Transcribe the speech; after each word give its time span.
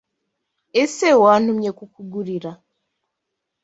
ese 0.83 1.07
Wantumye 1.21 1.69
kukugurira 1.77 2.51